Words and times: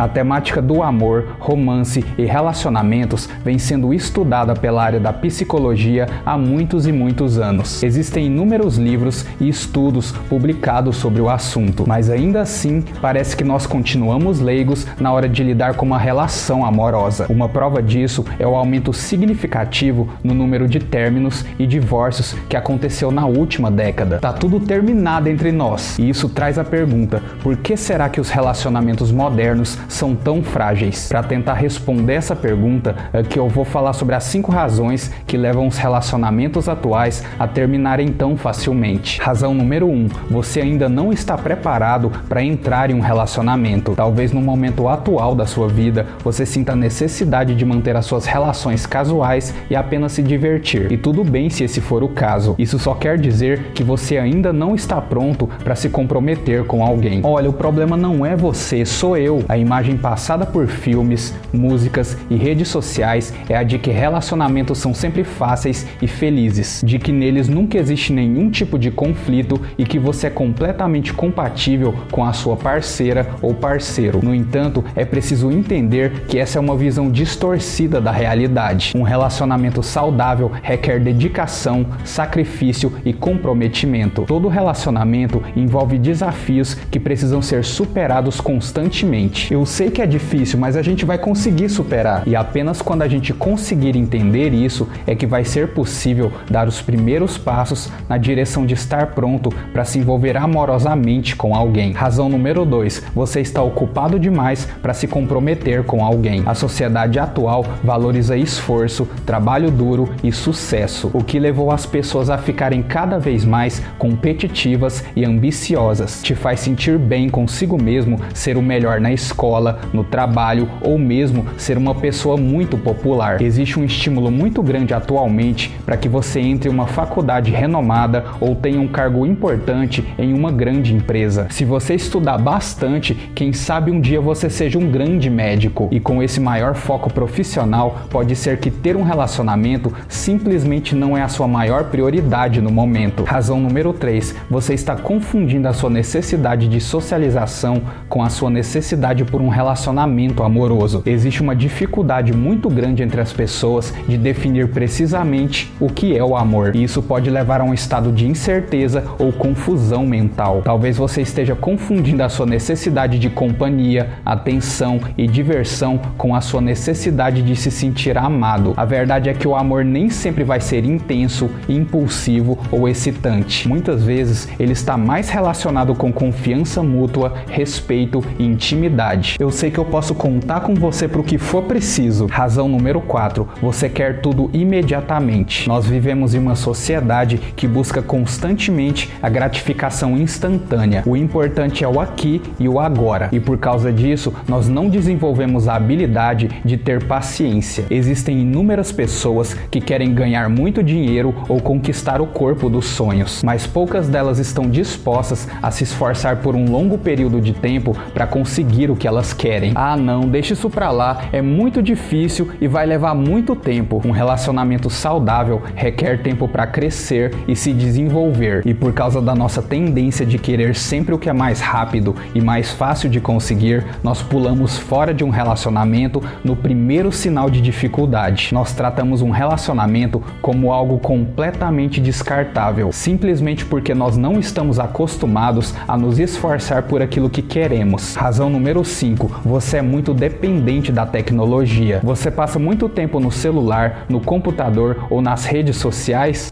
A 0.00 0.08
temática 0.08 0.62
do 0.62 0.82
amor, 0.82 1.36
romance 1.38 2.02
e 2.16 2.24
relacionamentos 2.24 3.28
vem 3.44 3.58
sendo 3.58 3.92
estudada 3.92 4.54
pela 4.54 4.82
área 4.82 4.98
da 4.98 5.12
psicologia 5.12 6.06
há 6.24 6.38
muitos 6.38 6.86
e 6.86 6.92
muitos 6.92 7.38
anos. 7.38 7.82
Existem 7.82 8.24
inúmeros 8.24 8.78
livros 8.78 9.26
e 9.38 9.50
estudos 9.50 10.10
publicados 10.30 10.96
sobre 10.96 11.20
o 11.20 11.28
assunto, 11.28 11.84
mas 11.86 12.08
ainda 12.08 12.40
assim 12.40 12.82
parece 13.02 13.36
que 13.36 13.44
nós 13.44 13.66
continuamos 13.66 14.40
leigos 14.40 14.86
na 14.98 15.12
hora 15.12 15.28
de 15.28 15.44
lidar 15.44 15.74
com 15.74 15.84
uma 15.84 15.98
relação 15.98 16.64
amorosa. 16.64 17.26
Uma 17.28 17.46
prova 17.46 17.82
disso 17.82 18.24
é 18.38 18.46
o 18.46 18.56
aumento 18.56 18.94
significativo 18.94 20.08
no 20.24 20.32
número 20.32 20.66
de 20.66 20.80
términos 20.80 21.44
e 21.58 21.66
divórcios 21.66 22.32
que 22.48 22.56
aconteceu 22.56 23.10
na 23.10 23.26
última 23.26 23.70
década. 23.70 24.20
Tá 24.20 24.32
tudo 24.32 24.58
terminado 24.58 25.28
entre 25.28 25.52
nós, 25.52 25.98
e 25.98 26.08
isso 26.08 26.30
traz 26.30 26.58
a 26.58 26.64
pergunta: 26.64 27.22
por 27.42 27.58
que 27.58 27.76
será 27.76 28.08
que 28.08 28.22
os 28.22 28.30
relacionamentos 28.30 29.12
modernos 29.12 29.81
são 29.88 30.14
tão 30.14 30.42
frágeis? 30.42 31.08
Para 31.08 31.22
tentar 31.22 31.54
responder 31.54 32.14
essa 32.14 32.36
pergunta, 32.36 32.94
é 33.12 33.22
que 33.22 33.38
eu 33.38 33.48
vou 33.48 33.64
falar 33.64 33.92
sobre 33.92 34.14
as 34.14 34.24
cinco 34.24 34.52
razões 34.52 35.12
que 35.26 35.36
levam 35.36 35.66
os 35.66 35.78
relacionamentos 35.78 36.68
atuais 36.68 37.24
a 37.38 37.46
terminarem 37.46 38.08
tão 38.08 38.36
facilmente. 38.36 39.20
Razão 39.20 39.54
número 39.54 39.86
1: 39.86 39.90
um, 39.90 40.08
você 40.30 40.60
ainda 40.60 40.88
não 40.88 41.12
está 41.12 41.36
preparado 41.36 42.10
para 42.28 42.42
entrar 42.42 42.90
em 42.90 42.94
um 42.94 43.00
relacionamento. 43.00 43.94
Talvez 43.94 44.32
no 44.32 44.40
momento 44.40 44.88
atual 44.88 45.34
da 45.34 45.46
sua 45.46 45.68
vida 45.68 46.06
você 46.22 46.44
sinta 46.46 46.72
a 46.72 46.76
necessidade 46.76 47.54
de 47.54 47.64
manter 47.64 47.96
as 47.96 48.06
suas 48.06 48.26
relações 48.26 48.86
casuais 48.86 49.54
e 49.70 49.76
apenas 49.76 50.12
se 50.12 50.22
divertir. 50.22 50.90
E 50.90 50.96
tudo 50.96 51.24
bem 51.24 51.50
se 51.50 51.64
esse 51.64 51.80
for 51.80 52.02
o 52.02 52.08
caso. 52.08 52.54
Isso 52.58 52.78
só 52.78 52.94
quer 52.94 53.18
dizer 53.18 53.72
que 53.74 53.82
você 53.82 54.18
ainda 54.18 54.52
não 54.52 54.74
está 54.74 55.00
pronto 55.00 55.48
para 55.62 55.74
se 55.74 55.88
comprometer 55.88 56.64
com 56.64 56.84
alguém. 56.84 57.20
Olha, 57.22 57.48
o 57.48 57.52
problema 57.52 57.96
não 57.96 58.24
é 58.24 58.36
você, 58.36 58.84
sou 58.84 59.16
eu. 59.16 59.44
A 59.48 59.56
imagem 59.72 59.96
passada 59.96 60.44
por 60.44 60.66
filmes, 60.66 61.34
músicas 61.50 62.18
e 62.28 62.36
redes 62.36 62.68
sociais 62.68 63.32
é 63.48 63.56
a 63.56 63.62
de 63.62 63.78
que 63.78 63.90
relacionamentos 63.90 64.76
são 64.76 64.92
sempre 64.92 65.24
fáceis 65.24 65.86
e 66.02 66.06
felizes, 66.06 66.82
de 66.84 66.98
que 66.98 67.10
neles 67.10 67.48
nunca 67.48 67.78
existe 67.78 68.12
nenhum 68.12 68.50
tipo 68.50 68.78
de 68.78 68.90
conflito 68.90 69.58
e 69.78 69.86
que 69.86 69.98
você 69.98 70.26
é 70.26 70.30
completamente 70.30 71.14
compatível 71.14 71.94
com 72.10 72.22
a 72.22 72.34
sua 72.34 72.54
parceira 72.54 73.30
ou 73.40 73.54
parceiro. 73.54 74.20
No 74.22 74.34
entanto, 74.34 74.84
é 74.94 75.06
preciso 75.06 75.50
entender 75.50 76.26
que 76.28 76.38
essa 76.38 76.58
é 76.58 76.60
uma 76.60 76.76
visão 76.76 77.10
distorcida 77.10 77.98
da 77.98 78.12
realidade. 78.12 78.92
Um 78.94 79.02
relacionamento 79.02 79.82
saudável 79.82 80.52
requer 80.62 81.00
dedicação, 81.00 81.86
sacrifício 82.04 82.92
e 83.06 83.14
comprometimento. 83.14 84.26
Todo 84.26 84.48
relacionamento 84.48 85.42
envolve 85.56 85.96
desafios 85.96 86.74
que 86.74 87.00
precisam 87.00 87.40
ser 87.40 87.64
superados 87.64 88.38
constantemente. 88.38 89.54
Eu 89.54 89.61
eu 89.62 89.66
sei 89.66 89.92
que 89.92 90.02
é 90.02 90.06
difícil, 90.06 90.58
mas 90.58 90.76
a 90.76 90.82
gente 90.82 91.04
vai 91.04 91.16
conseguir 91.16 91.68
superar. 91.68 92.24
E 92.26 92.34
apenas 92.34 92.82
quando 92.82 93.02
a 93.02 93.06
gente 93.06 93.32
conseguir 93.32 93.96
entender 93.96 94.52
isso 94.52 94.88
é 95.06 95.14
que 95.14 95.24
vai 95.24 95.44
ser 95.44 95.68
possível 95.68 96.32
dar 96.50 96.66
os 96.66 96.82
primeiros 96.82 97.38
passos 97.38 97.88
na 98.08 98.18
direção 98.18 98.66
de 98.66 98.74
estar 98.74 99.12
pronto 99.14 99.50
para 99.72 99.84
se 99.84 100.00
envolver 100.00 100.36
amorosamente 100.36 101.36
com 101.36 101.54
alguém. 101.54 101.92
Razão 101.92 102.28
número 102.28 102.64
2: 102.64 103.04
você 103.14 103.40
está 103.40 103.62
ocupado 103.62 104.18
demais 104.18 104.66
para 104.82 104.92
se 104.92 105.06
comprometer 105.06 105.84
com 105.84 106.04
alguém. 106.04 106.42
A 106.44 106.54
sociedade 106.54 107.20
atual 107.20 107.64
valoriza 107.84 108.36
esforço, 108.36 109.06
trabalho 109.24 109.70
duro 109.70 110.08
e 110.24 110.32
sucesso, 110.32 111.08
o 111.14 111.22
que 111.22 111.38
levou 111.38 111.70
as 111.70 111.86
pessoas 111.86 112.30
a 112.30 112.36
ficarem 112.36 112.82
cada 112.82 113.16
vez 113.16 113.44
mais 113.44 113.80
competitivas 113.96 115.04
e 115.14 115.24
ambiciosas. 115.24 116.20
Te 116.20 116.34
faz 116.34 116.58
sentir 116.58 116.98
bem 116.98 117.28
consigo 117.28 117.80
mesmo 117.80 118.18
ser 118.34 118.56
o 118.56 118.62
melhor 118.62 119.00
na 119.00 119.12
escola 119.12 119.51
escola, 119.52 119.80
no 119.92 120.02
trabalho 120.02 120.68
ou 120.80 120.98
mesmo 120.98 121.44
ser 121.58 121.76
uma 121.76 121.94
pessoa 121.94 122.36
muito 122.36 122.78
popular. 122.78 123.42
Existe 123.42 123.78
um 123.78 123.84
estímulo 123.84 124.30
muito 124.30 124.62
grande 124.62 124.94
atualmente 124.94 125.70
para 125.84 125.96
que 125.96 126.08
você 126.08 126.40
entre 126.40 126.70
em 126.70 126.72
uma 126.72 126.86
faculdade 126.86 127.50
renomada 127.50 128.24
ou 128.40 128.54
tenha 128.54 128.80
um 128.80 128.88
cargo 128.88 129.26
importante 129.26 130.06
em 130.18 130.32
uma 130.32 130.50
grande 130.50 130.94
empresa. 130.94 131.48
Se 131.50 131.64
você 131.64 131.94
estudar 131.94 132.38
bastante, 132.38 133.14
quem 133.34 133.52
sabe 133.52 133.90
um 133.90 134.00
dia 134.00 134.20
você 134.20 134.48
seja 134.48 134.78
um 134.78 134.90
grande 134.90 135.28
médico. 135.28 135.88
E 135.90 136.00
com 136.00 136.22
esse 136.22 136.40
maior 136.40 136.74
foco 136.74 137.12
profissional, 137.12 138.02
pode 138.08 138.34
ser 138.34 138.58
que 138.58 138.70
ter 138.70 138.96
um 138.96 139.02
relacionamento 139.02 139.92
simplesmente 140.08 140.94
não 140.94 141.16
é 141.16 141.22
a 141.22 141.28
sua 141.28 141.46
maior 141.46 141.84
prioridade 141.84 142.60
no 142.60 142.70
momento. 142.70 143.24
Razão 143.24 143.60
número 143.60 143.92
3: 143.92 144.34
você 144.48 144.72
está 144.72 144.96
confundindo 144.96 145.68
a 145.68 145.72
sua 145.72 145.90
necessidade 145.90 146.68
de 146.68 146.80
socialização 146.80 147.82
com 148.08 148.22
a 148.22 148.30
sua 148.30 148.48
necessidade 148.48 149.24
por 149.24 149.41
um 149.42 149.48
relacionamento 149.48 150.42
amoroso. 150.42 151.02
Existe 151.04 151.42
uma 151.42 151.54
dificuldade 151.54 152.32
muito 152.32 152.68
grande 152.68 153.02
entre 153.02 153.20
as 153.20 153.32
pessoas 153.32 153.92
de 154.08 154.16
definir 154.16 154.68
precisamente 154.68 155.72
o 155.80 155.88
que 155.88 156.16
é 156.16 156.24
o 156.24 156.36
amor, 156.36 156.76
e 156.76 156.82
isso 156.82 157.02
pode 157.02 157.28
levar 157.28 157.60
a 157.60 157.64
um 157.64 157.74
estado 157.74 158.12
de 158.12 158.26
incerteza 158.26 159.04
ou 159.18 159.32
confusão 159.32 160.06
mental. 160.06 160.62
Talvez 160.64 160.96
você 160.96 161.22
esteja 161.22 161.54
confundindo 161.54 162.22
a 162.22 162.28
sua 162.28 162.46
necessidade 162.46 163.18
de 163.18 163.28
companhia, 163.28 164.10
atenção 164.24 165.00
e 165.16 165.26
diversão 165.26 166.00
com 166.16 166.34
a 166.34 166.40
sua 166.40 166.60
necessidade 166.60 167.42
de 167.42 167.56
se 167.56 167.70
sentir 167.70 168.16
amado. 168.16 168.74
A 168.76 168.84
verdade 168.84 169.28
é 169.28 169.34
que 169.34 169.48
o 169.48 169.56
amor 169.56 169.84
nem 169.84 170.10
sempre 170.10 170.44
vai 170.44 170.60
ser 170.60 170.84
intenso, 170.84 171.50
impulsivo 171.68 172.58
ou 172.70 172.88
excitante. 172.88 173.68
Muitas 173.68 174.04
vezes 174.04 174.48
ele 174.58 174.72
está 174.72 174.96
mais 174.96 175.28
relacionado 175.28 175.94
com 175.94 176.12
confiança 176.12 176.82
mútua, 176.82 177.34
respeito 177.48 178.22
e 178.38 178.44
intimidade. 178.44 179.31
Eu 179.38 179.50
sei 179.50 179.70
que 179.70 179.78
eu 179.78 179.84
posso 179.84 180.14
contar 180.14 180.60
com 180.60 180.74
você 180.74 181.08
para 181.08 181.20
o 181.20 181.24
que 181.24 181.38
for 181.38 181.62
preciso. 181.62 182.26
Razão 182.26 182.68
número 182.68 183.00
4. 183.00 183.48
Você 183.60 183.88
quer 183.88 184.20
tudo 184.20 184.50
imediatamente. 184.52 185.68
Nós 185.68 185.86
vivemos 185.86 186.34
em 186.34 186.38
uma 186.38 186.54
sociedade 186.54 187.38
que 187.56 187.66
busca 187.66 188.02
constantemente 188.02 189.10
a 189.22 189.28
gratificação 189.28 190.16
instantânea. 190.16 191.02
O 191.06 191.16
importante 191.16 191.84
é 191.84 191.88
o 191.88 192.00
aqui 192.00 192.42
e 192.58 192.68
o 192.68 192.78
agora. 192.78 193.28
E 193.32 193.40
por 193.40 193.58
causa 193.58 193.92
disso, 193.92 194.32
nós 194.46 194.68
não 194.68 194.88
desenvolvemos 194.88 195.68
a 195.68 195.74
habilidade 195.74 196.50
de 196.64 196.76
ter 196.76 197.04
paciência. 197.04 197.84
Existem 197.90 198.40
inúmeras 198.42 198.92
pessoas 198.92 199.54
que 199.70 199.80
querem 199.80 200.14
ganhar 200.14 200.48
muito 200.48 200.82
dinheiro 200.82 201.34
ou 201.48 201.60
conquistar 201.60 202.20
o 202.20 202.26
corpo 202.26 202.68
dos 202.68 202.86
sonhos, 202.86 203.42
mas 203.42 203.66
poucas 203.66 204.08
delas 204.08 204.38
estão 204.38 204.68
dispostas 204.68 205.48
a 205.62 205.70
se 205.70 205.84
esforçar 205.84 206.36
por 206.36 206.54
um 206.54 206.70
longo 206.70 206.98
período 206.98 207.40
de 207.40 207.52
tempo 207.52 207.96
para 208.12 208.26
conseguir 208.26 208.90
o 208.90 208.96
que 208.96 209.08
elas 209.08 209.21
elas 209.22 209.32
querem. 209.32 209.72
Ah, 209.76 209.96
não, 209.96 210.22
deixa 210.22 210.52
isso 210.52 210.68
pra 210.68 210.90
lá, 210.90 211.26
é 211.32 211.40
muito 211.40 211.80
difícil 211.80 212.50
e 212.60 212.66
vai 212.66 212.84
levar 212.84 213.14
muito 213.14 213.54
tempo. 213.54 214.02
Um 214.04 214.10
relacionamento 214.10 214.90
saudável 214.90 215.62
requer 215.76 216.22
tempo 216.22 216.48
para 216.48 216.66
crescer 216.66 217.32
e 217.46 217.54
se 217.54 217.72
desenvolver. 217.72 218.62
E 218.66 218.74
por 218.74 218.92
causa 218.92 219.22
da 219.22 219.34
nossa 219.34 219.62
tendência 219.62 220.26
de 220.26 220.38
querer 220.38 220.74
sempre 220.74 221.14
o 221.14 221.18
que 221.18 221.30
é 221.30 221.32
mais 221.32 221.60
rápido 221.60 222.16
e 222.34 222.40
mais 222.40 222.72
fácil 222.72 223.08
de 223.08 223.20
conseguir, 223.20 223.84
nós 224.02 224.20
pulamos 224.20 224.76
fora 224.76 225.14
de 225.14 225.22
um 225.22 225.30
relacionamento 225.30 226.20
no 226.42 226.56
primeiro 226.56 227.12
sinal 227.12 227.48
de 227.48 227.60
dificuldade. 227.60 228.48
Nós 228.52 228.72
tratamos 228.72 229.22
um 229.22 229.30
relacionamento 229.30 230.20
como 230.40 230.72
algo 230.72 230.98
completamente 230.98 232.00
descartável, 232.00 232.90
simplesmente 232.90 233.64
porque 233.64 233.94
nós 233.94 234.16
não 234.16 234.40
estamos 234.40 234.80
acostumados 234.80 235.74
a 235.86 235.96
nos 235.96 236.18
esforçar 236.18 236.82
por 236.84 237.00
aquilo 237.00 237.30
que 237.30 237.42
queremos. 237.42 238.16
Razão 238.16 238.50
número 238.50 238.84
5 238.84 239.11
5. 239.12 239.42
Você 239.44 239.78
é 239.78 239.82
muito 239.82 240.14
dependente 240.14 240.90
da 240.90 241.06
tecnologia. 241.06 242.00
Você 242.02 242.30
passa 242.30 242.58
muito 242.58 242.88
tempo 242.88 243.20
no 243.20 243.30
celular, 243.30 244.06
no 244.08 244.20
computador 244.20 245.06
ou 245.10 245.20
nas 245.20 245.44
redes 245.44 245.76
sociais 245.76 246.50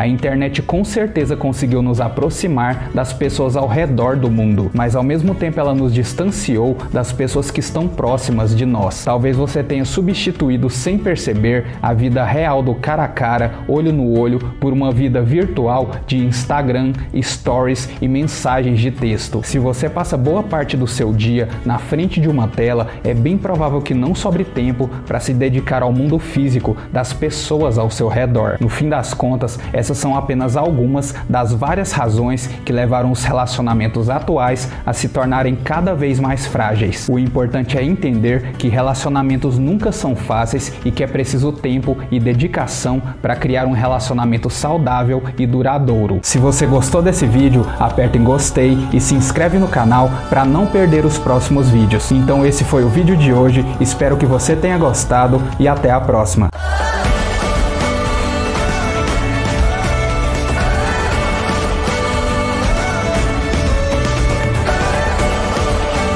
a 0.00 0.06
internet 0.06 0.62
com 0.62 0.82
certeza 0.82 1.36
conseguiu 1.36 1.82
nos 1.82 2.00
aproximar 2.00 2.88
das 2.94 3.12
pessoas 3.12 3.54
ao 3.54 3.68
redor 3.68 4.16
do 4.16 4.30
mundo, 4.30 4.70
mas 4.72 4.96
ao 4.96 5.02
mesmo 5.02 5.34
tempo 5.34 5.60
ela 5.60 5.74
nos 5.74 5.92
distanciou 5.92 6.78
das 6.90 7.12
pessoas 7.12 7.50
que 7.50 7.60
estão 7.60 7.86
próximas 7.86 8.56
de 8.56 8.64
nós. 8.64 9.04
Talvez 9.04 9.36
você 9.36 9.62
tenha 9.62 9.84
substituído 9.84 10.70
sem 10.70 10.96
perceber 10.96 11.66
a 11.82 11.92
vida 11.92 12.24
real 12.24 12.62
do 12.62 12.74
cara 12.74 13.04
a 13.04 13.08
cara, 13.08 13.56
olho 13.68 13.92
no 13.92 14.18
olho, 14.18 14.38
por 14.58 14.72
uma 14.72 14.90
vida 14.90 15.20
virtual 15.20 15.90
de 16.06 16.16
Instagram, 16.16 16.94
stories 17.20 17.90
e 18.00 18.08
mensagens 18.08 18.80
de 18.80 18.90
texto. 18.90 19.42
Se 19.44 19.58
você 19.58 19.86
passa 19.86 20.16
boa 20.16 20.42
parte 20.42 20.78
do 20.78 20.86
seu 20.86 21.12
dia 21.12 21.46
na 21.62 21.76
frente 21.76 22.22
de 22.22 22.28
uma 22.30 22.48
tela, 22.48 22.88
é 23.04 23.12
bem 23.12 23.36
provável 23.36 23.82
que 23.82 23.92
não 23.92 24.14
sobre 24.14 24.44
tempo 24.44 24.88
para 25.06 25.20
se 25.20 25.34
dedicar 25.34 25.82
ao 25.82 25.92
mundo 25.92 26.18
físico 26.18 26.74
das 26.90 27.12
pessoas 27.12 27.76
ao 27.76 27.90
seu 27.90 28.08
redor. 28.08 28.56
No 28.58 28.70
fim 28.70 28.88
das 28.88 29.12
contas, 29.12 29.60
essa 29.74 29.89
essas 29.90 29.98
são 29.98 30.14
apenas 30.14 30.56
algumas 30.56 31.14
das 31.28 31.52
várias 31.52 31.90
razões 31.90 32.46
que 32.64 32.72
levaram 32.72 33.10
os 33.10 33.24
relacionamentos 33.24 34.08
atuais 34.08 34.70
a 34.86 34.92
se 34.92 35.08
tornarem 35.08 35.56
cada 35.56 35.94
vez 35.94 36.20
mais 36.20 36.46
frágeis. 36.46 37.08
O 37.10 37.18
importante 37.18 37.76
é 37.76 37.82
entender 37.82 38.52
que 38.56 38.68
relacionamentos 38.68 39.58
nunca 39.58 39.90
são 39.90 40.14
fáceis 40.14 40.72
e 40.84 40.92
que 40.92 41.02
é 41.02 41.08
preciso 41.08 41.50
tempo 41.50 41.98
e 42.10 42.20
dedicação 42.20 43.02
para 43.20 43.34
criar 43.34 43.66
um 43.66 43.72
relacionamento 43.72 44.48
saudável 44.48 45.24
e 45.36 45.44
duradouro. 45.46 46.20
Se 46.22 46.38
você 46.38 46.66
gostou 46.66 47.02
desse 47.02 47.26
vídeo, 47.26 47.66
aperta 47.78 48.16
em 48.16 48.22
gostei 48.22 48.78
e 48.92 49.00
se 49.00 49.14
inscreve 49.14 49.58
no 49.58 49.66
canal 49.66 50.08
para 50.28 50.44
não 50.44 50.66
perder 50.66 51.04
os 51.04 51.18
próximos 51.18 51.68
vídeos. 51.68 52.12
Então 52.12 52.46
esse 52.46 52.62
foi 52.62 52.84
o 52.84 52.88
vídeo 52.88 53.16
de 53.16 53.32
hoje, 53.32 53.66
espero 53.80 54.16
que 54.16 54.26
você 54.26 54.54
tenha 54.54 54.78
gostado 54.78 55.42
e 55.58 55.66
até 55.66 55.90
a 55.90 56.00
próxima. 56.00 56.48